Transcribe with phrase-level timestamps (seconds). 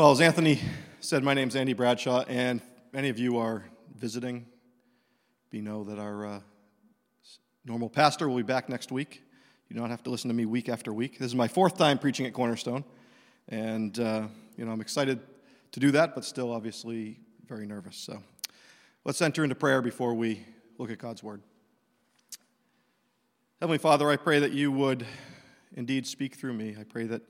[0.00, 0.58] Well, as Anthony
[1.00, 4.46] said, my name's Andy Bradshaw, and many of you are visiting.
[5.52, 6.40] We know that our uh,
[7.66, 9.22] normal pastor will be back next week.
[9.68, 11.18] You don't have to listen to me week after week.
[11.18, 12.82] This is my fourth time preaching at Cornerstone,
[13.50, 15.20] and uh, you know I'm excited
[15.72, 17.98] to do that, but still obviously very nervous.
[17.98, 18.22] So
[19.04, 20.46] let's enter into prayer before we
[20.78, 21.42] look at God's word.
[23.60, 25.04] Heavenly Father, I pray that you would
[25.76, 26.74] indeed speak through me.
[26.80, 27.20] I pray that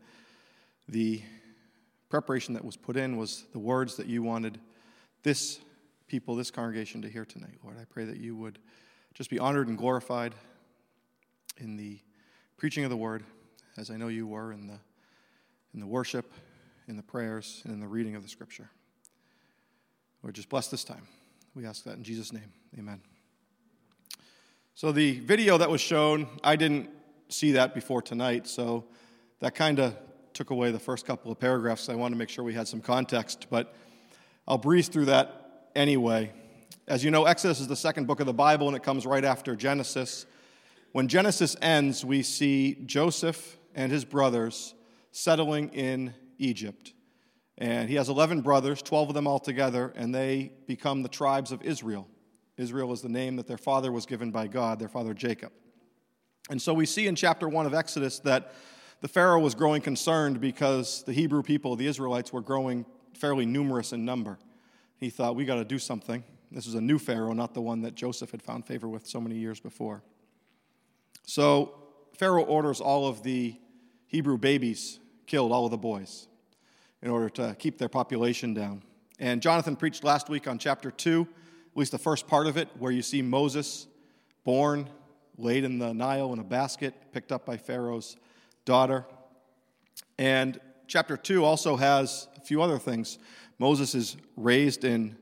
[0.88, 1.20] the
[2.10, 4.58] preparation that was put in was the words that you wanted
[5.22, 5.60] this
[6.08, 7.76] people, this congregation to hear tonight, Lord.
[7.80, 8.58] I pray that you would
[9.14, 10.34] just be honored and glorified
[11.58, 12.00] in the
[12.56, 13.22] preaching of the word,
[13.76, 14.78] as I know you were in the,
[15.72, 16.32] in the worship,
[16.88, 18.68] in the prayers, and in the reading of the scripture.
[20.22, 21.06] Lord, just bless this time.
[21.54, 22.52] We ask that in Jesus' name.
[22.76, 23.00] Amen.
[24.74, 26.90] So, the video that was shown, I didn't
[27.28, 28.86] see that before tonight, so
[29.40, 29.96] that kind of
[30.40, 31.90] took away the first couple of paragraphs.
[31.90, 33.74] I wanted to make sure we had some context, but
[34.48, 36.32] I'll breeze through that anyway.
[36.88, 39.22] As you know, Exodus is the second book of the Bible, and it comes right
[39.22, 40.24] after Genesis.
[40.92, 44.72] When Genesis ends, we see Joseph and his brothers
[45.12, 46.94] settling in Egypt.
[47.58, 51.60] And he has 11 brothers, 12 of them altogether, and they become the tribes of
[51.60, 52.08] Israel.
[52.56, 55.52] Israel is the name that their father was given by God, their father Jacob.
[56.48, 58.54] And so we see in chapter 1 of Exodus that
[59.00, 62.84] the Pharaoh was growing concerned because the Hebrew people, the Israelites, were growing
[63.14, 64.38] fairly numerous in number.
[64.96, 66.22] He thought, we got to do something.
[66.52, 69.20] This was a new Pharaoh, not the one that Joseph had found favor with so
[69.20, 70.02] many years before.
[71.24, 71.74] So
[72.16, 73.56] Pharaoh orders all of the
[74.06, 76.26] Hebrew babies killed, all of the boys,
[77.02, 78.82] in order to keep their population down.
[79.18, 82.68] And Jonathan preached last week on chapter 2, at least the first part of it,
[82.78, 83.86] where you see Moses
[84.44, 84.90] born,
[85.38, 88.16] laid in the Nile in a basket, picked up by Pharaoh's
[88.64, 89.06] daughter.
[90.18, 93.18] And chapter 2 also has a few other things.
[93.58, 95.16] Moses is raised in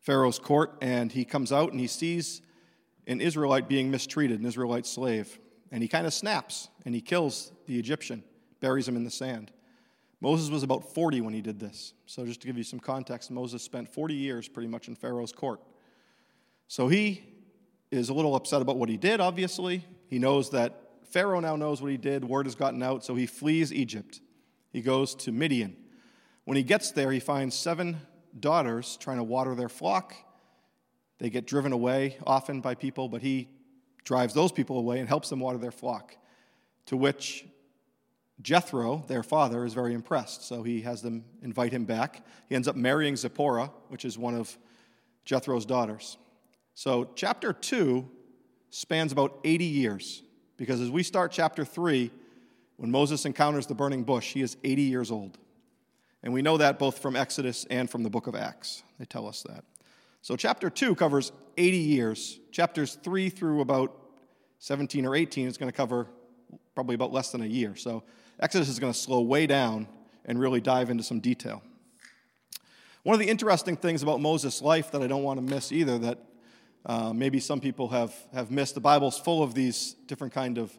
[0.00, 2.42] Pharaoh's court, and he comes out and he sees
[3.06, 5.38] an Israelite being mistreated, an Israelite slave.
[5.70, 8.22] And he kind of snaps and he kills the Egyptian,
[8.60, 9.52] buries him in the sand.
[10.20, 11.94] Moses was about 40 when he did this.
[12.06, 15.32] So, just to give you some context, Moses spent 40 years pretty much in Pharaoh's
[15.32, 15.60] court.
[16.68, 17.24] So, he
[17.90, 19.84] is a little upset about what he did, obviously.
[20.06, 20.81] He knows that
[21.12, 24.20] Pharaoh now knows what he did, word has gotten out, so he flees Egypt.
[24.72, 25.76] He goes to Midian.
[26.44, 27.98] When he gets there, he finds seven
[28.40, 30.14] daughters trying to water their flock.
[31.18, 33.50] They get driven away often by people, but he
[34.04, 36.16] drives those people away and helps them water their flock.
[36.86, 37.44] To which
[38.40, 40.48] Jethro, their father, is very impressed.
[40.48, 42.24] So he has them invite him back.
[42.48, 44.56] He ends up marrying Zipporah, which is one of
[45.26, 46.16] Jethro's daughters.
[46.74, 48.08] So chapter 2
[48.70, 50.22] spans about 80 years.
[50.62, 52.08] Because as we start chapter 3,
[52.76, 55.36] when Moses encounters the burning bush, he is 80 years old.
[56.22, 58.84] And we know that both from Exodus and from the book of Acts.
[59.00, 59.64] They tell us that.
[60.20, 62.38] So, chapter 2 covers 80 years.
[62.52, 63.92] Chapters 3 through about
[64.60, 66.06] 17 or 18 is going to cover
[66.76, 67.74] probably about less than a year.
[67.74, 68.04] So,
[68.38, 69.88] Exodus is going to slow way down
[70.24, 71.60] and really dive into some detail.
[73.02, 75.98] One of the interesting things about Moses' life that I don't want to miss either,
[75.98, 76.18] that
[76.84, 78.74] uh, maybe some people have, have missed.
[78.74, 80.72] The Bible's full of these different kind of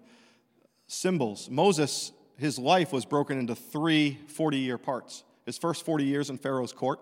[0.88, 1.50] symbols.
[1.50, 5.24] Moses, his life was broken into three 40 year parts.
[5.46, 7.00] His first 40 years in Pharaoh's court,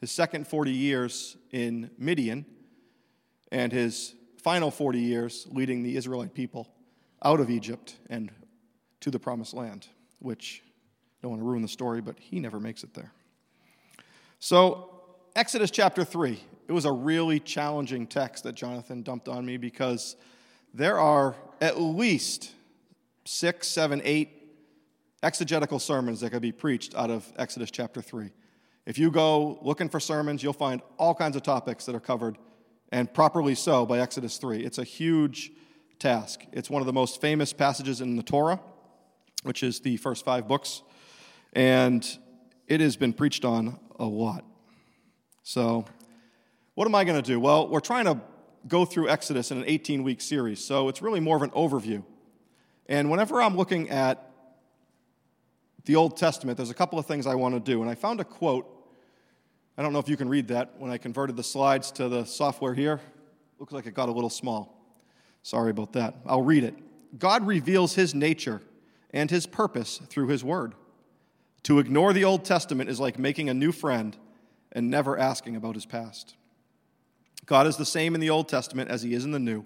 [0.00, 2.44] his second 40 years in Midian,
[3.52, 6.68] and his final 40 years leading the Israelite people
[7.22, 8.30] out of Egypt and
[9.00, 12.60] to the promised land, which I don't want to ruin the story, but he never
[12.60, 13.12] makes it there.
[14.38, 14.95] So,
[15.36, 20.16] Exodus chapter 3 it was a really challenging text that Jonathan dumped on me because
[20.72, 22.52] there are at least
[23.26, 24.30] six, seven, eight
[25.22, 28.30] exegetical sermons that could be preached out of Exodus chapter 3.
[28.86, 32.38] If you go looking for sermons, you'll find all kinds of topics that are covered,
[32.90, 34.64] and properly so, by Exodus 3.
[34.64, 35.52] It's a huge
[35.98, 36.46] task.
[36.50, 38.58] It's one of the most famous passages in the Torah,
[39.42, 40.82] which is the first five books,
[41.52, 42.18] and
[42.66, 44.44] it has been preached on a lot.
[45.46, 45.84] So
[46.74, 47.38] what am I going to do?
[47.38, 48.20] Well, we're trying to
[48.66, 52.02] go through Exodus in an 18 week series, so it's really more of an overview.
[52.86, 54.28] And whenever I'm looking at
[55.84, 57.80] the Old Testament, there's a couple of things I want to do.
[57.80, 58.66] And I found a quote.
[59.78, 62.24] I don't know if you can read that when I converted the slides to the
[62.24, 63.00] software here.
[63.60, 64.76] Looks like it got a little small.
[65.44, 66.16] Sorry about that.
[66.26, 66.74] I'll read it.
[67.20, 68.62] God reveals his nature
[69.12, 70.74] and his purpose through his word.
[71.62, 74.16] To ignore the Old Testament is like making a new friend
[74.76, 76.34] and never asking about his past.
[77.46, 79.64] God is the same in the Old Testament as he is in the New.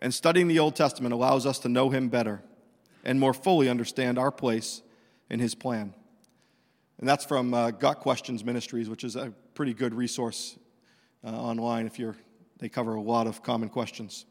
[0.00, 2.42] And studying the Old Testament allows us to know him better
[3.04, 4.82] and more fully understand our place
[5.30, 5.94] in his plan.
[6.98, 10.58] And that's from uh, Got Questions Ministries, which is a pretty good resource
[11.24, 12.16] uh, online if you're,
[12.58, 14.26] they cover a lot of common questions.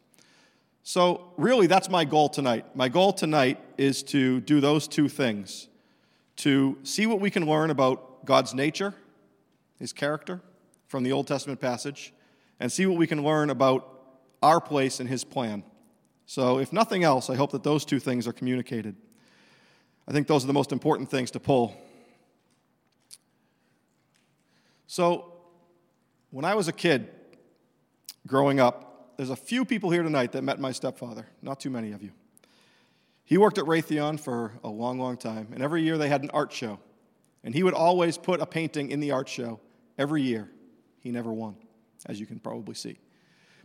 [0.84, 2.76] So, really, that's my goal tonight.
[2.76, 5.70] My goal tonight is to do those two things
[6.38, 8.94] to see what we can learn about God's nature,
[9.80, 10.42] His character,
[10.88, 12.14] from the Old Testament passage,
[12.60, 13.88] and see what we can learn about
[14.42, 15.64] our place in His plan.
[16.26, 18.96] So, if nothing else, I hope that those two things are communicated.
[20.08, 21.76] I think those are the most important things to pull.
[24.88, 25.34] So,
[26.32, 27.10] when I was a kid
[28.26, 31.92] growing up, there's a few people here tonight that met my stepfather, not too many
[31.92, 32.12] of you.
[33.24, 36.30] He worked at Raytheon for a long, long time, and every year they had an
[36.32, 36.80] art show.
[37.44, 39.60] And he would always put a painting in the art show
[39.98, 40.50] every year.
[41.00, 41.56] He never won,
[42.06, 42.98] as you can probably see.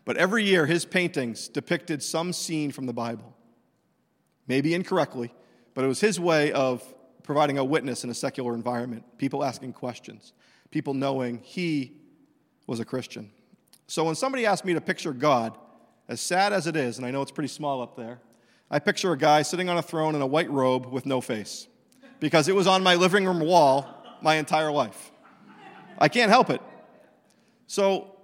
[0.04, 3.36] But every year, his paintings depicted some scene from the Bible.
[4.48, 5.32] Maybe incorrectly,
[5.74, 6.82] but it was his way of
[7.22, 10.32] providing a witness in a secular environment, people asking questions,
[10.70, 11.92] people knowing he
[12.66, 13.30] was a Christian.
[13.86, 15.56] So when somebody asked me to picture God,
[16.08, 18.20] as sad as it is, and I know it's pretty small up there,
[18.70, 21.68] I picture a guy sitting on a throne in a white robe with no face
[22.18, 23.86] because it was on my living room wall
[24.22, 25.11] my entire life.
[26.02, 26.60] I can't help it.
[27.68, 28.16] So,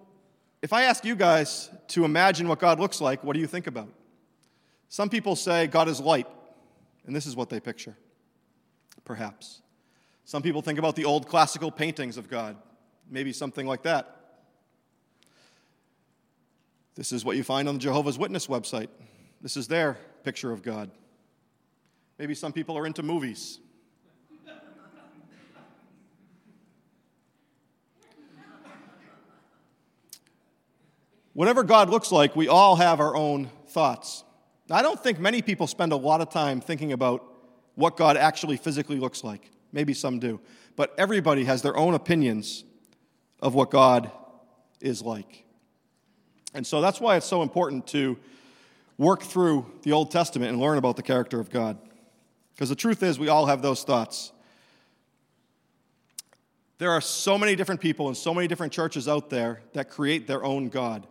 [0.62, 3.68] if I ask you guys to imagine what God looks like, what do you think
[3.68, 3.88] about?
[4.88, 6.26] Some people say God is light,
[7.06, 7.96] and this is what they picture,
[9.04, 9.62] perhaps.
[10.24, 12.56] Some people think about the old classical paintings of God,
[13.08, 14.16] maybe something like that.
[16.96, 18.88] This is what you find on the Jehovah's Witness website.
[19.40, 20.90] This is their picture of God.
[22.18, 23.60] Maybe some people are into movies.
[31.38, 34.24] Whatever God looks like, we all have our own thoughts.
[34.68, 37.24] I don't think many people spend a lot of time thinking about
[37.76, 39.48] what God actually physically looks like.
[39.70, 40.40] Maybe some do.
[40.74, 42.64] But everybody has their own opinions
[43.40, 44.10] of what God
[44.80, 45.44] is like.
[46.54, 48.18] And so that's why it's so important to
[48.96, 51.78] work through the Old Testament and learn about the character of God.
[52.56, 54.32] Because the truth is, we all have those thoughts.
[56.78, 60.26] There are so many different people and so many different churches out there that create
[60.26, 61.06] their own God.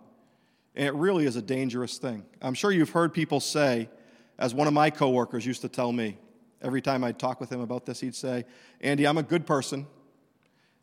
[0.78, 2.24] And it really is a dangerous thing.
[2.40, 3.90] I'm sure you've heard people say,
[4.38, 6.20] as one of my coworkers used to tell me,
[6.62, 8.46] every time I'd talk with him about this, he'd say,
[8.80, 9.88] Andy, I'm a good person.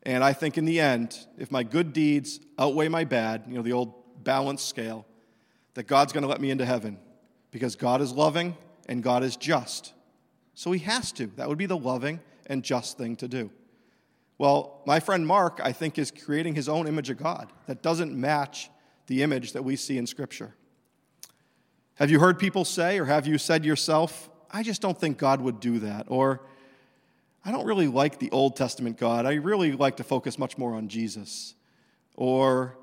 [0.03, 3.61] And I think in the end, if my good deeds outweigh my bad, you know,
[3.61, 5.05] the old balance scale,
[5.75, 6.99] that God's going to let me into heaven
[7.51, 8.57] because God is loving
[8.89, 9.93] and God is just.
[10.55, 11.27] So he has to.
[11.37, 13.49] That would be the loving and just thing to do.
[14.37, 18.13] Well, my friend Mark, I think, is creating his own image of God that doesn't
[18.13, 18.69] match
[19.07, 20.53] the image that we see in Scripture.
[21.95, 25.41] Have you heard people say, or have you said yourself, I just don't think God
[25.41, 26.05] would do that?
[26.09, 26.41] Or,
[27.45, 29.27] I don't really like the Old Testament God.
[29.27, 31.53] I really like to focus much more on Jesus.
[32.15, 32.75] Or,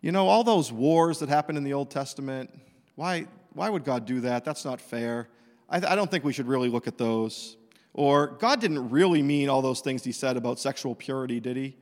[0.00, 2.50] you know, all those wars that happened in the Old Testament,
[2.94, 4.44] why, why would God do that?
[4.46, 5.28] That's not fair.
[5.68, 7.58] I, I don't think we should really look at those.
[7.92, 11.76] Or, God didn't really mean all those things he said about sexual purity, did he?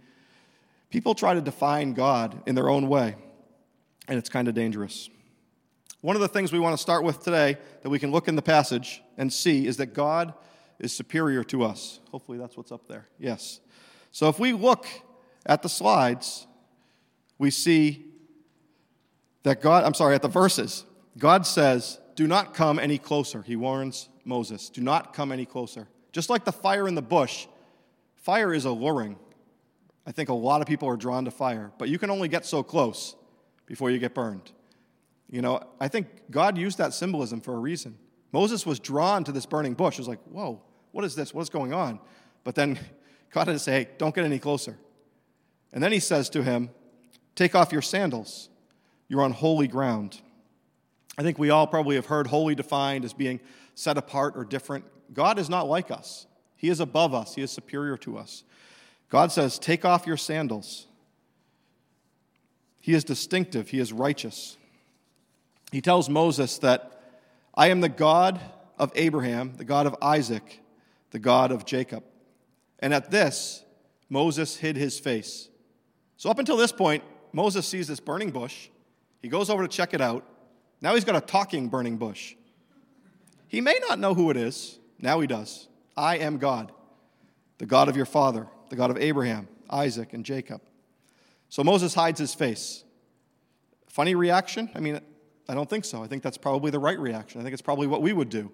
[0.91, 3.15] People try to define God in their own way,
[4.09, 5.09] and it's kind of dangerous.
[6.01, 8.37] One of the things we want to start with today that we can look in
[8.37, 10.35] the passage and see is that God
[10.79, 12.01] is superior to us.
[12.11, 13.09] Hopefully, that's what's up there.
[13.19, 13.61] Yes.
[14.13, 14.87] So, if we look
[15.47, 16.47] at the slides,
[17.39, 18.05] we see
[19.45, 20.85] that God, I'm sorry, at the verses,
[21.17, 23.43] God says, Do not come any closer.
[23.43, 25.89] He warns Moses, Do not come any closer.
[26.13, 27.47] Just like the fire in the bush,
[28.15, 29.17] fire is alluring.
[30.07, 32.45] I think a lot of people are drawn to fire, but you can only get
[32.45, 33.17] so close
[33.67, 34.53] before you get burned.
[35.31, 37.99] You know, I think God used that symbolism for a reason.
[38.33, 39.95] Moses was drawn to this burning bush.
[39.95, 40.61] It was like, whoa,
[40.93, 41.33] what is this?
[41.33, 41.99] What is going on?
[42.43, 42.79] But then
[43.33, 44.77] God had to say, hey, don't get any closer.
[45.73, 46.71] And then he says to him,
[47.35, 48.49] Take off your sandals.
[49.09, 50.21] You're on holy ground.
[51.19, 53.41] I think we all probably have heard holy defined as being
[53.75, 54.85] set apart or different.
[55.13, 58.45] God is not like us, He is above us, He is superior to us.
[59.11, 60.87] God says, Take off your sandals.
[62.85, 64.59] He is distinctive, He is righteous.
[65.73, 67.01] He tells Moses that
[67.55, 68.39] I am the God
[68.79, 70.61] of Abraham, the God of Isaac,
[71.11, 72.05] the God of Jacob.
[72.81, 73.65] And at this,
[74.11, 75.49] Moses hid his face.
[76.19, 78.69] So, up until this point, Moses sees this burning bush.
[79.23, 80.23] He goes over to check it out.
[80.83, 82.35] Now he's got a talking burning bush.
[83.49, 84.79] He may not know who it is.
[85.01, 85.69] Now he does.
[85.97, 86.71] I am God,
[87.57, 90.61] the God of your father, the God of Abraham, Isaac, and Jacob.
[91.55, 92.83] So Moses hides his face.
[93.87, 94.69] Funny reaction?
[94.75, 94.99] I mean,
[95.49, 96.03] I don't think so.
[96.03, 97.41] I think that's probably the right reaction.
[97.41, 98.51] I think it's probably what we would do.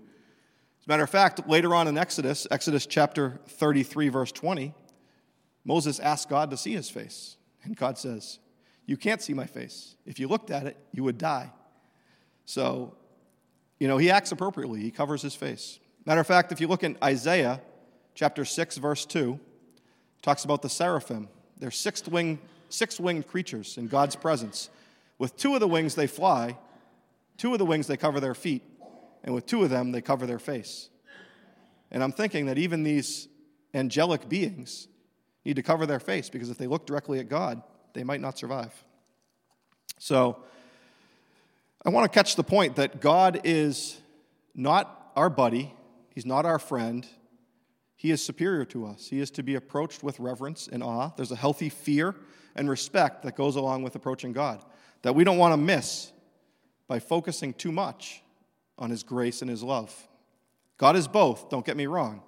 [0.78, 4.75] As a matter of fact, later on in Exodus, Exodus chapter 33, verse 20,
[5.64, 7.38] Moses asks God to see his face.
[7.62, 8.38] And God says,
[8.85, 9.97] You can't see my face.
[10.04, 11.50] If you looked at it, you would die.
[12.45, 12.99] So,
[13.78, 14.83] you know, he acts appropriately.
[14.83, 15.78] He covers his face.
[16.04, 17.62] Matter of fact, if you look in Isaiah
[18.14, 19.40] chapter 6, verse 2,
[20.21, 21.30] talks about the seraphim.
[21.57, 24.70] They're six winged, six winged creatures in God's presence.
[25.18, 26.56] With two of the wings, they fly,
[27.36, 28.62] two of the wings, they cover their feet,
[29.22, 30.88] and with two of them, they cover their face.
[31.90, 33.28] And I'm thinking that even these
[33.74, 34.88] angelic beings
[35.44, 37.62] need to cover their face because if they look directly at God,
[37.92, 38.72] they might not survive.
[39.98, 40.38] So,
[41.84, 43.98] I want to catch the point that God is
[44.54, 45.74] not our buddy,
[46.14, 47.06] He's not our friend.
[48.00, 49.09] He is superior to us.
[49.09, 51.11] He is to be approached with reverence and awe.
[51.19, 52.14] There's a healthy fear
[52.57, 54.64] and respect that goes along with approaching God
[55.02, 56.11] that we don't want to miss
[56.88, 58.23] by focusing too much
[58.78, 59.95] on His grace and His love.
[60.78, 62.23] God is both, don't get me wrong,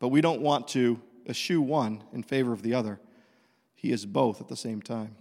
[0.00, 2.98] but we don't want to eschew one in favor of the other.
[3.76, 5.14] He is both at the same time.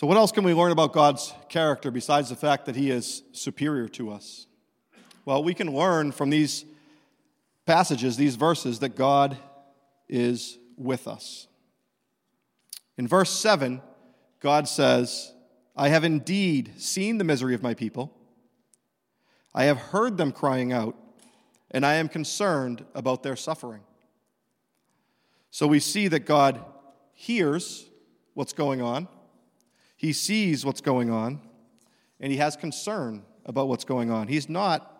[0.00, 3.22] So, what else can we learn about God's character besides the fact that He is
[3.32, 4.46] superior to us?
[5.26, 6.64] Well, we can learn from these
[7.66, 9.36] passages, these verses, that God
[10.08, 11.48] is with us.
[12.96, 13.82] In verse 7,
[14.40, 15.34] God says,
[15.76, 18.10] I have indeed seen the misery of my people.
[19.54, 20.96] I have heard them crying out,
[21.72, 23.82] and I am concerned about their suffering.
[25.50, 26.64] So we see that God
[27.12, 27.84] hears
[28.32, 29.06] what's going on
[30.00, 31.42] he sees what's going on
[32.20, 34.28] and he has concern about what's going on.
[34.28, 34.98] He's not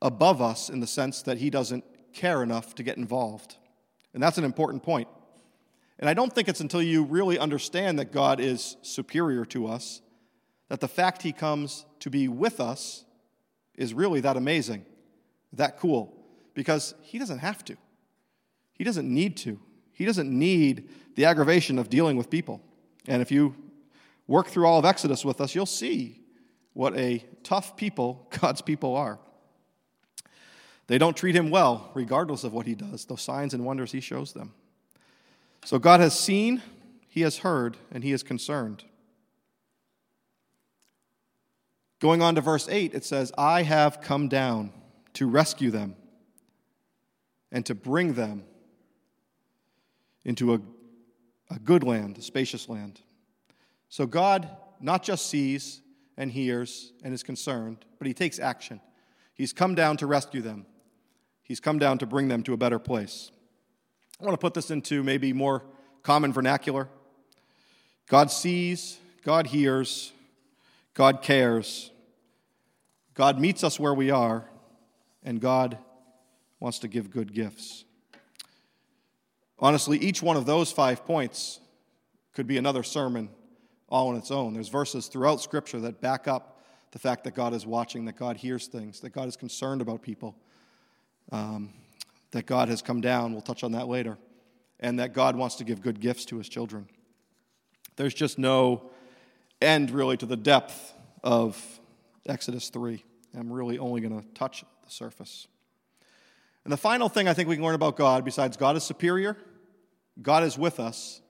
[0.00, 1.84] above us in the sense that he doesn't
[2.14, 3.56] care enough to get involved.
[4.14, 5.06] And that's an important point.
[5.98, 10.00] And I don't think it's until you really understand that God is superior to us
[10.70, 13.04] that the fact he comes to be with us
[13.74, 14.86] is really that amazing,
[15.52, 16.16] that cool,
[16.54, 17.76] because he doesn't have to.
[18.72, 19.60] He doesn't need to.
[19.92, 22.62] He doesn't need the aggravation of dealing with people.
[23.08, 23.56] And if you
[24.28, 26.20] work through all of Exodus with us, you'll see
[26.74, 29.18] what a tough people God's people are.
[30.86, 34.00] They don't treat him well, regardless of what he does, those signs and wonders he
[34.00, 34.54] shows them.
[35.64, 36.62] So God has seen,
[37.08, 38.84] he has heard, and he is concerned.
[42.00, 44.72] Going on to verse 8, it says, I have come down
[45.14, 45.96] to rescue them
[47.50, 48.44] and to bring them
[50.24, 50.60] into a,
[51.50, 53.00] a good land, a spacious land.
[53.88, 54.48] So God
[54.80, 55.80] not just sees
[56.16, 58.80] and hears and is concerned, but he takes action.
[59.34, 60.66] He's come down to rescue them,
[61.42, 63.30] he's come down to bring them to a better place.
[64.20, 65.62] I want to put this into maybe more
[66.02, 66.88] common vernacular.
[68.08, 70.12] God sees, God hears,
[70.94, 71.92] God cares,
[73.14, 74.48] God meets us where we are,
[75.22, 75.78] and God
[76.58, 77.84] wants to give good gifts.
[79.60, 81.60] Honestly, each one of those five points
[82.32, 83.28] could be another sermon
[83.88, 84.54] all on its own.
[84.54, 86.60] There's verses throughout Scripture that back up
[86.92, 90.02] the fact that God is watching, that God hears things, that God is concerned about
[90.02, 90.36] people,
[91.32, 91.72] um,
[92.30, 93.32] that God has come down.
[93.32, 94.18] We'll touch on that later.
[94.80, 96.88] And that God wants to give good gifts to his children.
[97.96, 98.90] There's just no
[99.60, 101.60] end, really, to the depth of
[102.26, 103.02] Exodus 3.
[103.36, 105.48] I'm really only going to touch the surface.
[106.62, 109.36] And the final thing I think we can learn about God, besides God is superior,
[110.20, 111.20] God is with us,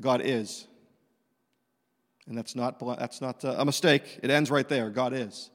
[0.00, 0.66] God is.
[2.26, 4.20] And that's not, that's not uh, a mistake.
[4.22, 4.90] It ends right there.
[4.90, 5.50] God is.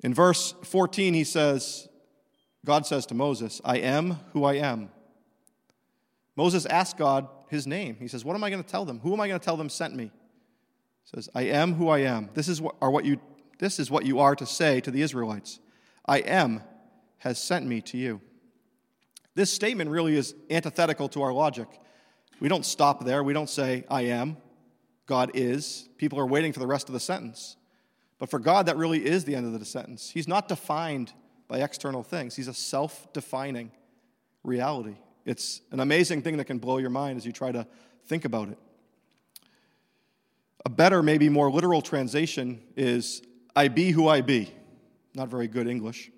[0.00, 1.88] In verse 14, he says,
[2.64, 4.90] God says to Moses, I am who I am.
[6.36, 7.96] Moses asked God his name.
[7.98, 9.00] He says, What am I going to tell them?
[9.00, 10.04] Who am I going to tell them sent me?
[10.04, 12.30] He says, I am who I am.
[12.34, 13.20] This is what, are what you,
[13.58, 15.58] this is what you are to say to the Israelites
[16.06, 16.62] I am
[17.18, 18.20] has sent me to you.
[19.38, 21.68] This statement really is antithetical to our logic.
[22.40, 23.22] We don't stop there.
[23.22, 24.36] We don't say, I am.
[25.06, 25.88] God is.
[25.96, 27.56] People are waiting for the rest of the sentence.
[28.18, 30.10] But for God, that really is the end of the sentence.
[30.10, 31.12] He's not defined
[31.46, 33.70] by external things, He's a self defining
[34.42, 34.96] reality.
[35.24, 37.64] It's an amazing thing that can blow your mind as you try to
[38.06, 38.58] think about it.
[40.66, 43.22] A better, maybe more literal translation is
[43.54, 44.52] I be who I be.
[45.14, 46.10] Not very good English,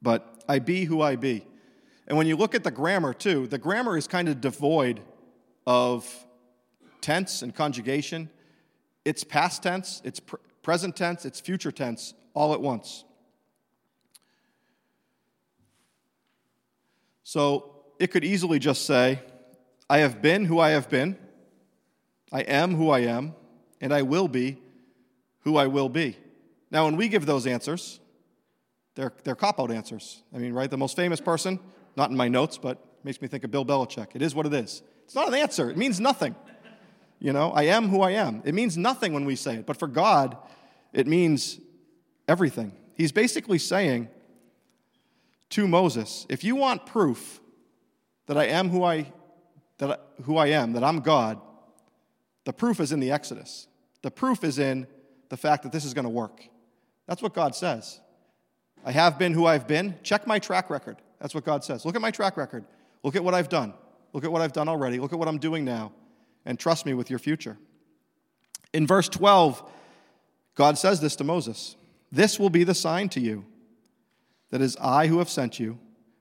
[0.00, 1.48] but I be who I be.
[2.10, 5.00] And when you look at the grammar, too, the grammar is kind of devoid
[5.64, 6.12] of
[7.00, 8.28] tense and conjugation.
[9.04, 13.04] It's past tense, it's pr- present tense, it's future tense all at once.
[17.22, 19.20] So it could easily just say,
[19.88, 21.16] I have been who I have been.
[22.32, 23.36] I am who I am,
[23.80, 24.58] and I will be
[25.42, 26.16] who I will be.
[26.72, 28.00] Now, when we give those answers,
[28.96, 30.24] they're, they're cop out answers.
[30.34, 30.68] I mean, right?
[30.68, 31.60] The most famous person,
[31.96, 34.08] not in my notes, but makes me think of Bill Belichick.
[34.14, 34.82] It is what it is.
[35.04, 36.34] It's not an answer, it means nothing.
[37.18, 38.40] You know, I am who I am.
[38.46, 40.38] It means nothing when we say it, but for God,
[40.92, 41.60] it means
[42.26, 42.72] everything.
[42.94, 44.08] He's basically saying
[45.50, 47.40] to Moses, if you want proof
[48.26, 49.12] that I am who I,
[49.78, 51.40] that I, who I am, that I'm God,
[52.44, 53.66] the proof is in the Exodus.
[54.02, 54.86] The proof is in
[55.28, 56.42] the fact that this is going to work.
[57.06, 58.00] That's what God says.
[58.84, 59.98] I have been who I've been.
[60.02, 60.96] Check my track record.
[61.20, 61.84] That's what God says.
[61.84, 62.64] Look at my track record.
[63.02, 63.74] Look at what I've done.
[64.12, 64.98] Look at what I've done already.
[64.98, 65.92] Look at what I'm doing now.
[66.44, 67.58] And trust me with your future.
[68.72, 69.62] In verse 12,
[70.54, 71.76] God says this to Moses
[72.10, 73.44] This will be the sign to you
[74.50, 75.78] that is I who have sent you.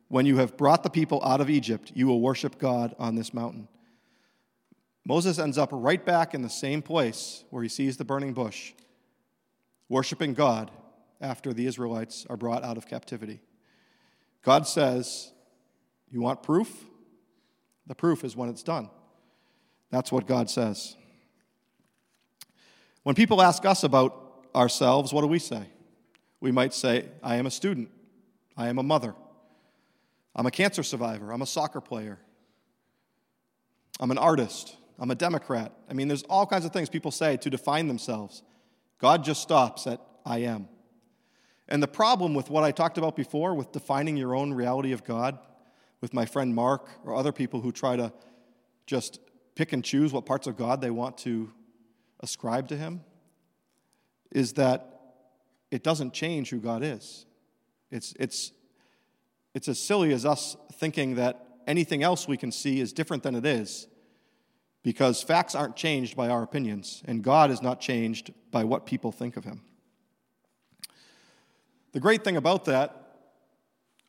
[0.07, 3.31] When you have brought the people out of Egypt, you will worship God on this
[3.31, 3.67] mountain.
[5.05, 8.73] Moses ends up right back in the same place where he sees the burning bush,
[9.87, 10.71] worshiping God
[11.21, 13.41] after the Israelites are brought out of captivity.
[14.43, 15.31] God says,
[16.09, 16.85] You want proof?
[17.87, 18.89] The proof is when it's done.
[19.89, 20.95] That's what God says.
[23.03, 25.63] When people ask us about ourselves, what do we say?
[26.39, 27.89] We might say, I am a student.
[28.55, 29.15] I am a mother.
[30.35, 31.31] I'm a cancer survivor.
[31.31, 32.19] I'm a soccer player.
[33.99, 34.75] I'm an artist.
[34.99, 35.71] I'm a Democrat.
[35.89, 38.43] I mean, there's all kinds of things people say to define themselves.
[38.99, 40.67] God just stops at I am.
[41.69, 45.03] And the problem with what I talked about before, with defining your own reality of
[45.03, 45.37] God,
[46.01, 48.11] with my friend Mark or other people who try to
[48.87, 49.19] just
[49.55, 51.53] pick and choose what parts of God they want to
[52.21, 53.01] ascribe to Him,
[54.31, 54.99] is that
[55.69, 57.27] it doesn't change who God is.
[57.91, 58.51] It's, it's,
[59.53, 63.35] it's as silly as us thinking that anything else we can see is different than
[63.35, 63.87] it is
[64.81, 69.11] because facts aren't changed by our opinions, and God is not changed by what people
[69.11, 69.61] think of him.
[71.91, 72.95] The great thing about that,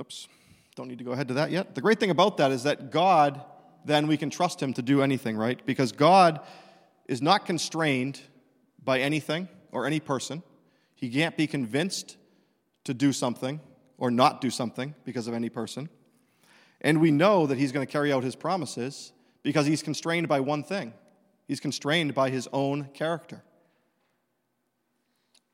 [0.01, 0.29] oops,
[0.77, 1.75] don't need to go ahead to that yet.
[1.75, 3.43] The great thing about that is that God,
[3.85, 5.65] then we can trust him to do anything, right?
[5.65, 6.41] Because God
[7.07, 8.21] is not constrained
[8.83, 10.43] by anything or any person.
[10.95, 12.17] He can't be convinced
[12.85, 13.61] to do something
[13.99, 15.89] or not do something because of any person.
[16.81, 19.13] And we know that he's going to carry out his promises
[19.43, 20.93] because he's constrained by one thing
[21.47, 23.43] he's constrained by his own character.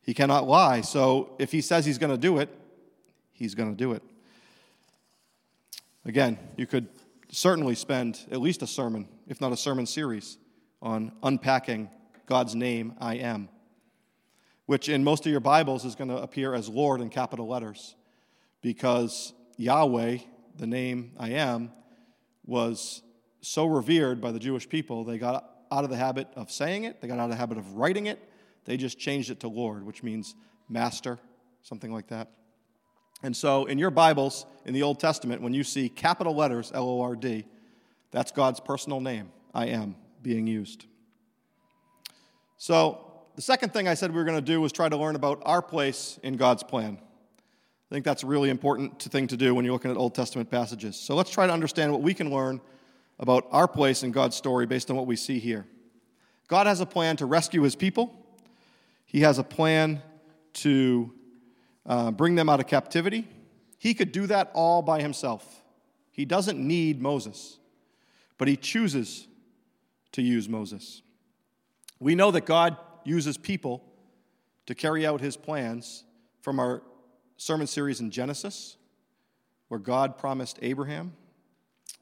[0.07, 0.83] He cannot lie.
[0.83, 2.49] So if he says he's going to do it,
[3.33, 4.03] he's going to do it.
[6.05, 6.87] Again, you could
[7.29, 10.39] certainly spend at least a sermon, if not a sermon series,
[10.81, 11.91] on unpacking
[12.27, 13.49] God's name, I am,
[14.67, 17.97] which in most of your Bibles is going to appear as Lord in capital letters
[18.63, 20.19] because Yahweh,
[20.57, 21.73] the name I am,
[22.45, 23.03] was
[23.41, 27.01] so revered by the Jewish people, they got out of the habit of saying it,
[27.01, 28.21] they got out of the habit of writing it,
[28.67, 30.35] they just changed it to Lord, which means
[30.69, 31.19] master,
[31.63, 32.31] something like that.
[33.23, 36.89] And so in your Bibles, in the Old Testament, when you see capital letters, L
[36.89, 37.47] O R D,
[38.11, 40.85] that's God's personal name, I am, being used.
[42.59, 45.17] So the second thing I said we were going to do was try to learn
[45.17, 46.99] about our place in God's plan.
[47.01, 50.51] I think that's a really important thing to do when you're looking at Old Testament
[50.51, 50.97] passages.
[50.97, 52.61] So let's try to understand what we can learn
[53.19, 55.67] about our place in God's story based on what we see here.
[56.49, 58.26] God has a plan to rescue his people,
[59.17, 60.03] he has a plan
[60.53, 61.11] to
[61.87, 63.27] uh, bring them out of captivity.
[63.79, 65.63] He could do that all by himself.
[66.13, 67.59] He doesn't need Moses,
[68.37, 69.27] but he chooses
[70.13, 71.01] to use Moses.
[71.99, 72.77] We know that God
[73.07, 73.83] uses people
[74.67, 76.05] to carry out his plans
[76.43, 76.83] from our
[77.39, 78.77] sermon series in Genesis,
[79.69, 81.15] where God promised Abraham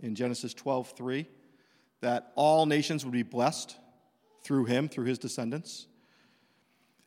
[0.01, 1.29] in Genesis 12:3
[2.01, 3.77] that all nations would be blessed
[4.43, 5.87] through him, through his descendants.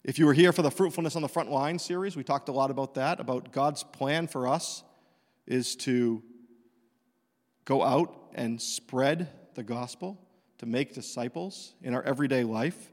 [0.08, 2.52] If you were here for the Fruitfulness on the Front Line series, we talked a
[2.52, 4.84] lot about that, about God's plan for us
[5.46, 6.24] is to
[7.66, 10.20] go out and spread the gospel,
[10.58, 12.92] to make disciples in our everyday life.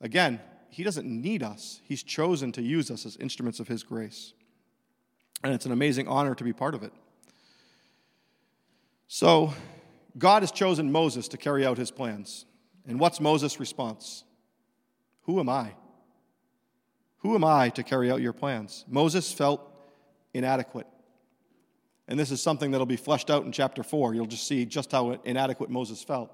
[0.00, 4.34] Again, He doesn't need us, He's chosen to use us as instruments of His grace
[5.44, 6.92] and it's an amazing honor to be part of it.
[9.06, 9.52] So,
[10.16, 12.46] God has chosen Moses to carry out his plans.
[12.86, 14.24] And what's Moses' response?
[15.22, 15.72] Who am I?
[17.24, 18.84] Who am I to carry out your plans?
[18.86, 19.62] Moses felt
[20.34, 20.86] inadequate.
[22.06, 24.14] And this is something that'll be fleshed out in chapter 4.
[24.14, 26.30] You'll just see just how inadequate Moses felt.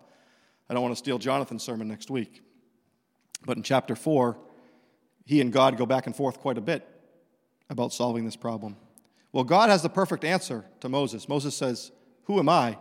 [0.68, 2.42] I don't want to steal Jonathan's sermon next week.
[3.46, 4.37] But in chapter 4,
[5.26, 6.88] he and God go back and forth quite a bit
[7.70, 8.76] about solving this problem.
[9.31, 11.29] Well, God has the perfect answer to Moses.
[11.29, 11.92] Moses says,
[12.24, 12.76] Who am I?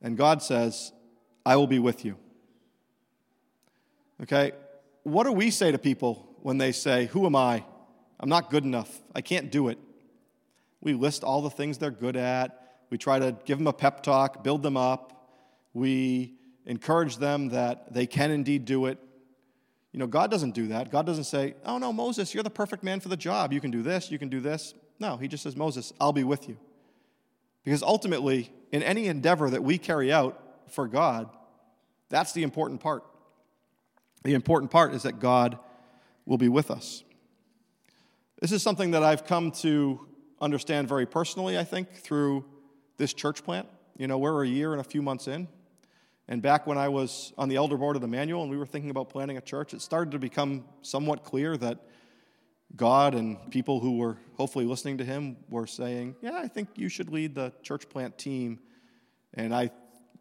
[0.00, 0.94] And God says,
[1.44, 2.16] I will be with you.
[4.22, 4.52] Okay?
[5.02, 7.64] What do we say to people when they say, Who am I?
[8.20, 9.00] I'm not good enough.
[9.14, 9.78] I can't do it.
[10.80, 12.80] We list all the things they're good at.
[12.90, 15.30] We try to give them a pep talk, build them up.
[15.74, 16.34] We
[16.66, 18.98] encourage them that they can indeed do it.
[19.92, 20.90] You know, God doesn't do that.
[20.90, 23.52] God doesn't say, Oh, no, Moses, you're the perfect man for the job.
[23.52, 24.74] You can do this, you can do this.
[25.00, 26.56] No, He just says, Moses, I'll be with you.
[27.64, 31.28] Because ultimately, in any endeavor that we carry out for God,
[32.08, 33.04] that's the important part.
[34.24, 35.58] The important part is that God
[36.28, 37.02] will be with us.
[38.40, 40.06] This is something that I've come to
[40.40, 42.44] understand very personally, I think, through
[42.98, 43.66] this church plant.
[43.96, 45.48] You know, we're a year and a few months in.
[46.28, 48.66] And back when I was on the elder board of the manual and we were
[48.66, 51.78] thinking about planning a church, it started to become somewhat clear that
[52.76, 56.90] God and people who were hopefully listening to him were saying, Yeah, I think you
[56.90, 58.60] should lead the church plant team.
[59.32, 59.70] And I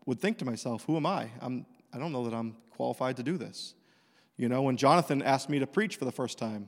[0.06, 1.30] would think to myself, Who am I?
[1.42, 3.74] I'm, I don't know that I'm qualified to do this.
[4.38, 6.68] You know, when Jonathan asked me to preach for the first time,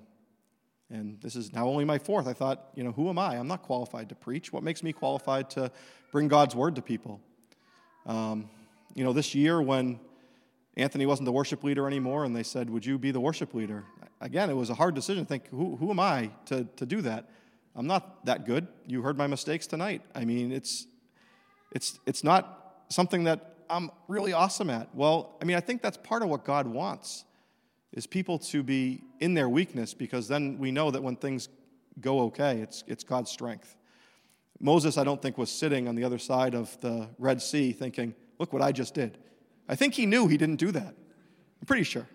[0.90, 3.38] and this is now only my fourth, I thought, you know, who am I?
[3.38, 4.52] I'm not qualified to preach.
[4.52, 5.72] What makes me qualified to
[6.12, 7.22] bring God's word to people?
[8.08, 8.50] Um,
[8.96, 10.00] you know, this year when
[10.78, 13.86] Anthony wasn't the worship leader anymore and they said, Would you be the worship leader?
[14.20, 17.02] Again, it was a hard decision to think, Who, who am I to, to do
[17.02, 17.30] that?
[17.76, 18.68] I'm not that good.
[18.88, 20.02] You heard my mistakes tonight.
[20.16, 20.88] I mean, it's,
[21.72, 24.94] it's, it's not something that I'm really awesome at.
[24.96, 27.26] Well, I mean, I think that's part of what God wants
[27.91, 31.49] is people to be in their weakness because then we know that when things
[31.99, 33.75] go okay, it's, it's God's strength.
[34.60, 38.13] Moses, I don't think, was sitting on the other side of the Red Sea thinking,
[38.38, 39.17] look what I just did.
[39.67, 40.95] I think he knew he didn't do that.
[41.62, 42.08] I'm pretty sure.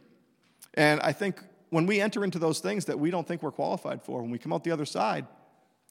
[0.75, 4.03] And I think when we enter into those things that we don't think we're qualified
[4.03, 5.27] for, when we come out the other side,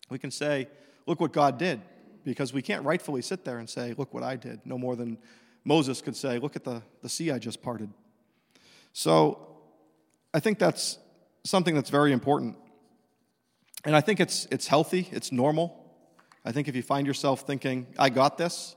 [0.10, 0.68] we can say,
[1.08, 1.82] look what God did.
[2.24, 5.18] Because we can't rightfully sit there and say, look what I did, no more than
[5.66, 7.90] Moses could say, look at the, the sea I just parted.
[8.94, 9.53] So
[10.34, 10.98] I think that's
[11.44, 12.58] something that's very important.
[13.86, 15.80] And I think it's, it's healthy, it's normal.
[16.46, 18.76] I think if you find yourself thinking, I got this,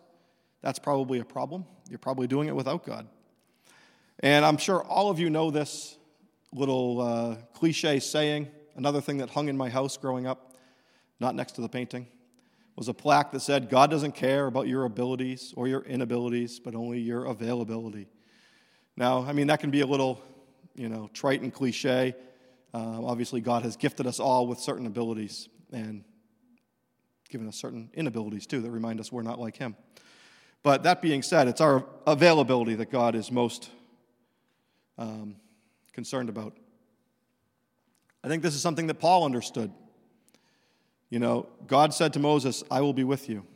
[0.62, 1.64] that's probably a problem.
[1.88, 3.06] You're probably doing it without God.
[4.20, 5.96] And I'm sure all of you know this
[6.52, 8.48] little uh, cliche saying.
[8.76, 10.56] Another thing that hung in my house growing up,
[11.20, 12.06] not next to the painting,
[12.76, 16.74] was a plaque that said, God doesn't care about your abilities or your inabilities, but
[16.74, 18.06] only your availability.
[18.96, 20.22] Now, I mean, that can be a little
[20.76, 22.14] you know, trite and cliche.
[22.72, 26.04] Uh, obviously, God has gifted us all with certain abilities and
[27.28, 29.74] given us certain inabilities too that remind us we're not like Him.
[30.62, 33.70] But that being said, it's our availability that God is most
[34.98, 35.36] um,
[35.92, 36.56] concerned about.
[38.22, 39.72] I think this is something that Paul understood.
[41.10, 43.46] You know, God said to Moses, I will be with you.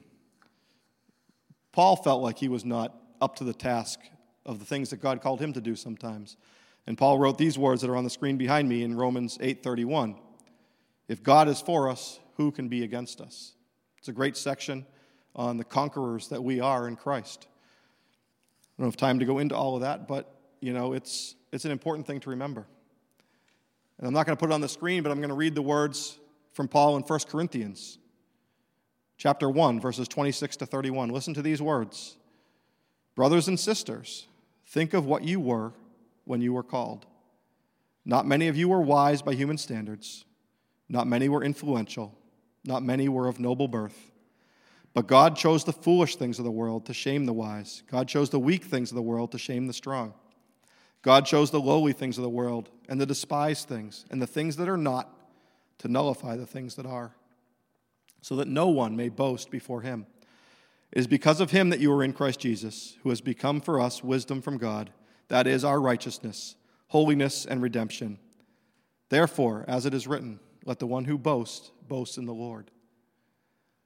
[1.73, 3.99] Paul felt like he was not up to the task
[4.47, 6.37] of the things that God called him to do sometimes.
[6.87, 10.17] And Paul wrote these words that are on the screen behind me in Romans 8:31.
[11.09, 13.55] If God is for us, who can be against us?
[13.99, 14.87] It's a great section
[15.35, 17.47] on the conquerors that we are in Christ.
[18.79, 21.65] I don't have time to go into all of that, but you know, it's it's
[21.65, 22.67] an important thing to remember.
[23.99, 25.55] And I'm not going to put it on the screen, but I'm going to read
[25.55, 26.19] the words
[26.53, 27.99] from Paul in 1 Corinthians
[29.21, 31.11] chapter 1 verses 26 to 31.
[31.11, 32.17] Listen to these words.
[33.15, 34.27] Brothers and sisters,
[34.67, 35.75] think of what you were
[36.25, 37.07] when you were called.
[38.05, 40.25] Not many of you were wise by human standards.
[40.89, 42.17] Not many were influential.
[42.65, 44.11] Not many were of noble birth.
[44.93, 47.83] But God chose the foolish things of the world to shame the wise.
[47.91, 50.15] God chose the weak things of the world to shame the strong.
[51.03, 54.57] God chose the lowly things of the world and the despised things and the things
[54.57, 55.09] that are not
[55.79, 57.15] to nullify the things that are,
[58.21, 60.07] so that no one may boast before him.
[60.93, 63.81] It is because of him that you are in Christ Jesus, who has become for
[63.81, 64.91] us wisdom from God
[65.31, 66.57] that is our righteousness,
[66.89, 68.19] holiness, and redemption.
[69.09, 72.71] Therefore, as it is written, let the one who boasts boast in the Lord.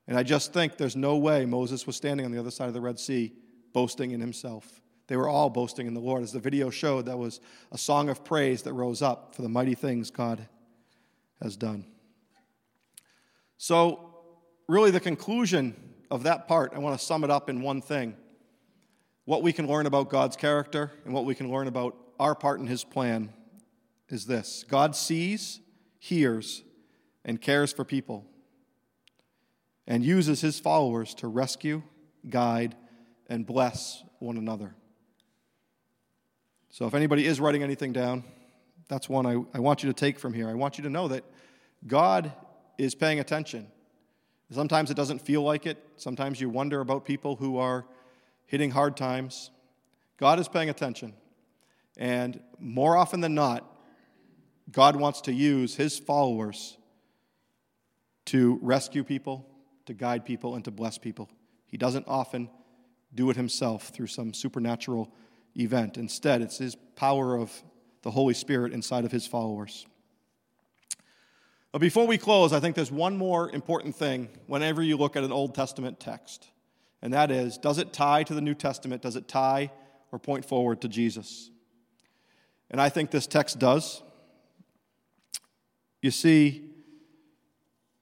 [0.08, 2.74] And I just think there's no way Moses was standing on the other side of
[2.74, 3.32] the Red Sea
[3.72, 4.80] boasting in himself.
[5.06, 6.22] They were all boasting in the Lord.
[6.22, 7.40] As the video showed, that was
[7.72, 10.48] a song of praise that rose up for the mighty things God
[11.42, 11.84] has done.
[13.58, 14.14] So,
[14.66, 15.76] really, the conclusion
[16.10, 18.16] of that part, I want to sum it up in one thing
[19.24, 22.60] what we can learn about God's character and what we can learn about our part
[22.60, 23.32] in His plan
[24.08, 25.60] is this God sees,
[25.98, 26.62] hears,
[27.24, 28.26] and cares for people
[29.86, 31.82] and uses His followers to rescue,
[32.28, 32.74] guide,
[33.28, 34.74] and bless one another.
[36.70, 38.24] So, if anybody is writing anything down,
[38.88, 40.48] that's one I, I want you to take from here.
[40.48, 41.24] I want you to know that
[41.86, 42.32] God
[42.78, 43.68] is paying attention.
[44.50, 45.82] Sometimes it doesn't feel like it.
[45.96, 47.86] Sometimes you wonder about people who are
[48.46, 49.50] hitting hard times,
[50.18, 51.14] God is paying attention.
[51.96, 53.70] And more often than not,
[54.70, 56.76] God wants to use his followers
[58.26, 59.46] to rescue people,
[59.86, 61.28] to guide people, and to bless people.
[61.66, 62.48] He doesn't often
[63.14, 65.12] do it himself through some supernatural
[65.56, 65.96] event.
[65.96, 67.52] Instead, it's his power of
[68.02, 69.86] the Holy Spirit inside of his followers.
[71.72, 75.24] But before we close, I think there's one more important thing whenever you look at
[75.24, 76.48] an Old Testament text,
[77.04, 79.02] and that is does it tie to the New Testament?
[79.02, 79.70] Does it tie
[80.10, 81.50] or point forward to Jesus?
[82.70, 84.02] And I think this text does.
[86.00, 86.64] You see,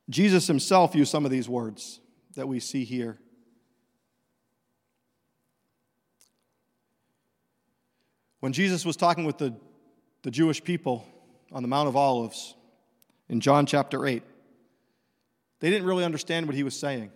[0.08, 2.00] Jesus himself used some of these words
[2.36, 3.18] that we see here.
[8.38, 9.54] When Jesus was talking with the,
[10.22, 11.06] the Jewish people
[11.50, 12.54] on the Mount of Olives
[13.28, 14.22] in John chapter 8,
[15.58, 17.10] they didn't really understand what he was saying.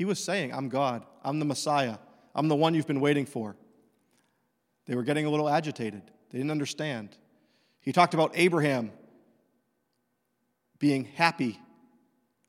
[0.00, 1.98] He was saying, I'm God, I'm the Messiah,
[2.34, 3.54] I'm the one you've been waiting for.
[4.86, 7.18] They were getting a little agitated, they didn't understand.
[7.82, 8.92] He talked about Abraham
[10.78, 11.60] being happy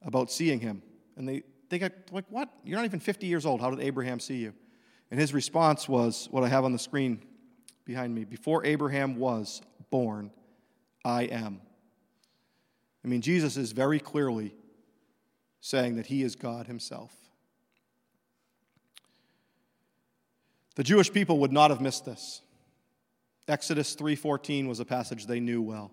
[0.02, 0.82] about seeing him.
[1.18, 2.48] And they, they got like, What?
[2.64, 3.60] You're not even 50 years old.
[3.60, 4.54] How did Abraham see you?
[5.12, 7.22] And his response was what I have on the screen
[7.84, 8.24] behind me.
[8.24, 10.32] Before Abraham was born,
[11.04, 11.60] I am.
[13.04, 14.56] I mean, Jesus is very clearly
[15.60, 17.21] saying that he is God himself.
[20.82, 22.42] The Jewish people would not have missed this.
[23.48, 25.92] Exodus 3:14 was a passage they knew well.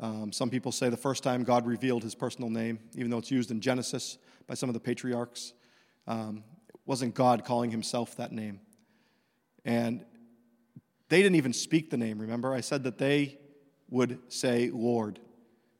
[0.00, 3.30] Um, some people say the first time God revealed his personal name, even though it's
[3.30, 5.52] used in Genesis by some of the patriarchs,
[6.06, 8.62] um, it wasn't God calling himself that name.
[9.66, 10.06] And
[11.10, 12.54] they didn't even speak the name, remember?
[12.54, 13.38] I said that they
[13.90, 15.20] would say Lord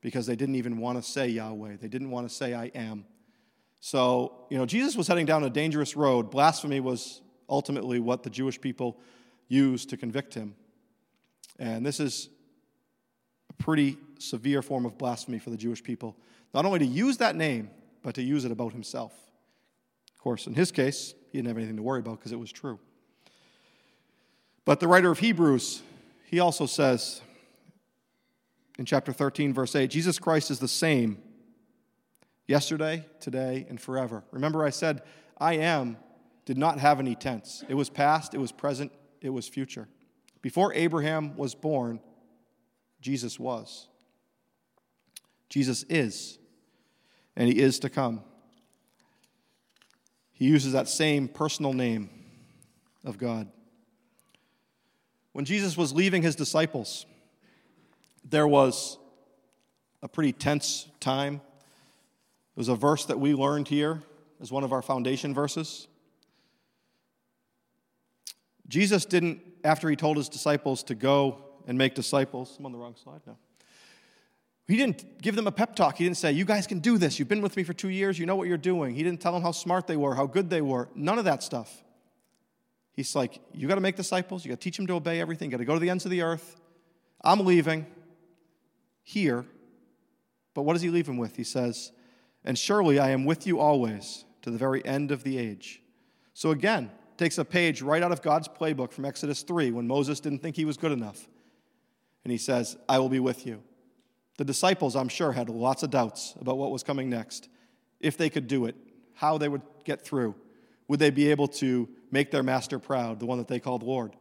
[0.02, 1.76] because they didn't even want to say Yahweh.
[1.78, 3.06] They didn't want to say I am.
[3.84, 6.30] So, you know, Jesus was heading down a dangerous road.
[6.30, 8.96] Blasphemy was ultimately what the Jewish people
[9.48, 10.54] used to convict him.
[11.58, 12.28] And this is
[13.50, 16.16] a pretty severe form of blasphemy for the Jewish people.
[16.54, 17.70] Not only to use that name,
[18.04, 19.12] but to use it about himself.
[20.14, 22.52] Of course, in his case, he didn't have anything to worry about because it was
[22.52, 22.78] true.
[24.64, 25.82] But the writer of Hebrews,
[26.26, 27.20] he also says
[28.78, 31.18] in chapter 13, verse 8 Jesus Christ is the same
[32.52, 34.22] yesterday, today, and forever.
[34.30, 35.00] Remember, I said,
[35.38, 35.96] I am
[36.44, 37.64] did not have any tense.
[37.66, 39.88] It was past, it was present, it was future.
[40.42, 41.98] Before Abraham was born,
[43.00, 43.88] Jesus was.
[45.48, 46.38] Jesus is,
[47.36, 48.20] and he is to come.
[50.32, 52.10] He uses that same personal name
[53.02, 53.50] of God.
[55.32, 57.06] When Jesus was leaving his disciples,
[58.28, 58.98] there was
[60.02, 61.40] a pretty tense time.
[62.54, 64.02] It was a verse that we learned here
[64.40, 65.88] as one of our foundation verses.
[68.68, 72.78] Jesus didn't, after he told his disciples to go and make disciples, I'm on the
[72.78, 73.36] wrong slide now.
[74.68, 75.98] He didn't give them a pep talk.
[75.98, 77.18] He didn't say, You guys can do this.
[77.18, 78.18] You've been with me for two years.
[78.18, 78.94] You know what you're doing.
[78.94, 80.88] He didn't tell them how smart they were, how good they were.
[80.94, 81.82] None of that stuff.
[82.92, 84.44] He's like, You got to make disciples.
[84.44, 85.50] You got to teach them to obey everything.
[85.50, 86.60] You got to go to the ends of the earth.
[87.22, 87.86] I'm leaving
[89.02, 89.44] here.
[90.54, 91.36] But what does he leave him with?
[91.36, 91.92] He says,
[92.44, 95.80] And surely I am with you always to the very end of the age.
[96.34, 100.18] So again, takes a page right out of God's playbook from Exodus 3 when Moses
[100.18, 101.28] didn't think he was good enough.
[102.24, 103.62] And he says, I will be with you.
[104.38, 107.48] The disciples, I'm sure, had lots of doubts about what was coming next.
[108.00, 108.74] If they could do it,
[109.14, 110.34] how they would get through.
[110.88, 114.16] Would they be able to make their master proud, the one that they called Lord?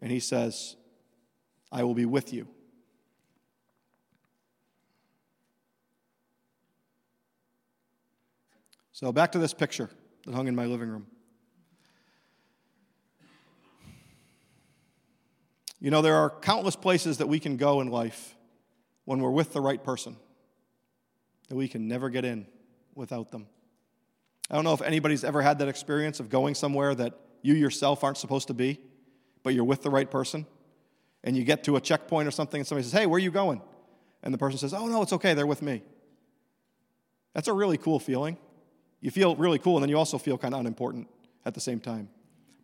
[0.00, 0.76] And he says,
[1.72, 2.48] I will be with you.
[8.98, 9.88] So, back to this picture
[10.26, 11.06] that hung in my living room.
[15.78, 18.34] You know, there are countless places that we can go in life
[19.04, 20.16] when we're with the right person
[21.48, 22.48] that we can never get in
[22.96, 23.46] without them.
[24.50, 28.02] I don't know if anybody's ever had that experience of going somewhere that you yourself
[28.02, 28.80] aren't supposed to be,
[29.44, 30.44] but you're with the right person,
[31.22, 33.30] and you get to a checkpoint or something, and somebody says, Hey, where are you
[33.30, 33.62] going?
[34.24, 35.84] And the person says, Oh, no, it's okay, they're with me.
[37.32, 38.38] That's a really cool feeling.
[39.00, 41.08] You feel really cool, and then you also feel kind of unimportant
[41.44, 42.08] at the same time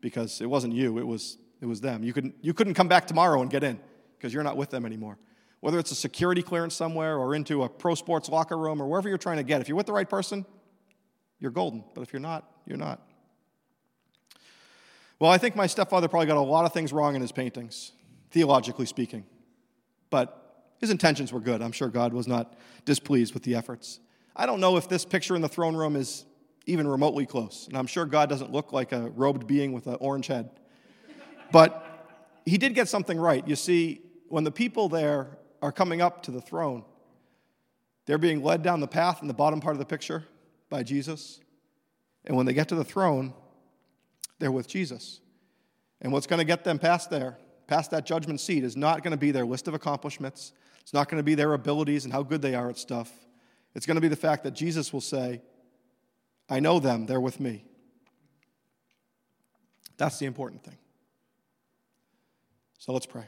[0.00, 2.04] because it wasn't you, it was it was them.
[2.04, 3.80] You couldn't, you couldn't come back tomorrow and get in
[4.18, 5.16] because you're not with them anymore.
[5.60, 9.08] Whether it's a security clearance somewhere or into a pro sports locker room or wherever
[9.08, 10.44] you're trying to get, if you're with the right person,
[11.38, 11.82] you're golden.
[11.94, 13.00] But if you're not, you're not.
[15.18, 17.92] Well, I think my stepfather probably got a lot of things wrong in his paintings,
[18.30, 19.24] theologically speaking.
[20.10, 21.62] But his intentions were good.
[21.62, 24.00] I'm sure God was not displeased with the efforts.
[24.36, 26.24] I don't know if this picture in the throne room is
[26.66, 27.66] even remotely close.
[27.68, 30.50] And I'm sure God doesn't look like a robed being with an orange head.
[31.52, 31.84] But
[32.46, 33.46] he did get something right.
[33.46, 36.84] You see, when the people there are coming up to the throne,
[38.06, 40.24] they're being led down the path in the bottom part of the picture
[40.68, 41.40] by Jesus.
[42.24, 43.34] And when they get to the throne,
[44.38, 45.20] they're with Jesus.
[46.00, 49.12] And what's going to get them past there, past that judgment seat, is not going
[49.12, 50.52] to be their list of accomplishments.
[50.80, 53.10] It's not going to be their abilities and how good they are at stuff.
[53.74, 55.42] It's going to be the fact that Jesus will say,
[56.48, 57.64] I know them, they're with me.
[59.96, 60.78] That's the important thing.
[62.78, 63.24] So let's pray.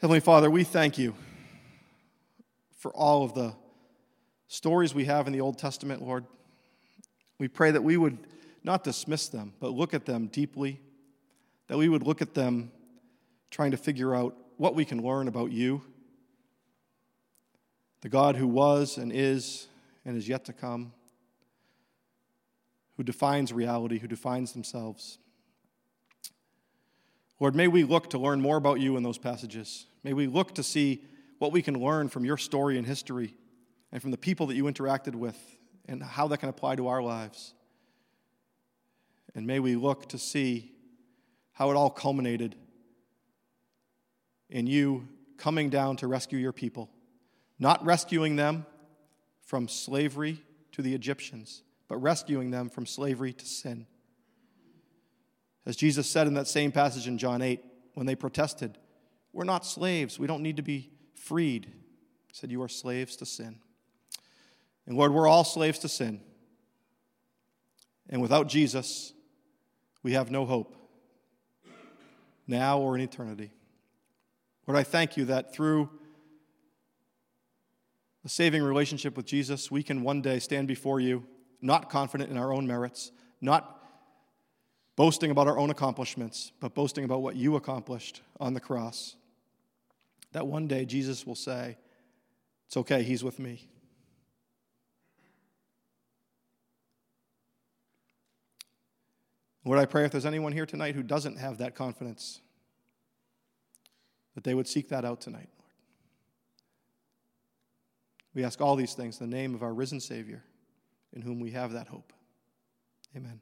[0.00, 1.14] Heavenly Father, we thank you
[2.78, 3.52] for all of the
[4.48, 6.24] stories we have in the Old Testament, Lord.
[7.38, 8.18] We pray that we would
[8.64, 10.80] not dismiss them, but look at them deeply,
[11.68, 12.70] that we would look at them
[13.50, 15.82] trying to figure out what we can learn about you,
[18.02, 19.68] the God who was and is
[20.04, 20.92] and is yet to come,
[22.96, 25.18] who defines reality, who defines themselves.
[27.38, 29.86] Lord, may we look to learn more about you in those passages.
[30.04, 31.02] May we look to see
[31.38, 33.34] what we can learn from your story and history
[33.92, 35.38] and from the people that you interacted with
[35.88, 37.54] and how that can apply to our lives.
[39.34, 40.72] And may we look to see
[41.52, 42.56] how it all culminated
[44.50, 45.08] in you
[45.38, 46.90] coming down to rescue your people,
[47.60, 48.66] not rescuing them
[49.44, 50.42] from slavery
[50.72, 53.86] to the Egyptians, but rescuing them from slavery to sin.
[55.66, 57.62] As Jesus said in that same passage in John 8,
[57.94, 58.78] when they protested,
[59.32, 60.18] we're not slaves.
[60.18, 61.66] We don't need to be freed.
[61.66, 63.58] He said, You are slaves to sin.
[64.86, 66.20] And Lord, we're all slaves to sin.
[68.08, 69.12] And without Jesus,
[70.02, 70.74] we have no hope,
[72.46, 73.52] now or in eternity.
[74.66, 75.90] Lord, I thank you that through
[78.24, 81.26] a saving relationship with Jesus, we can one day stand before you,
[81.60, 83.82] not confident in our own merits, not
[84.96, 89.16] boasting about our own accomplishments, but boasting about what you accomplished on the cross
[90.32, 91.76] that one day Jesus will say,
[92.66, 93.68] It's okay, He's with me.
[99.64, 102.40] Lord, I pray if there's anyone here tonight who doesn't have that confidence,
[104.34, 105.50] that they would seek that out tonight.
[108.34, 110.42] We ask all these things in the name of our risen Savior,
[111.12, 112.12] in whom we have that hope.
[113.16, 113.40] Amen.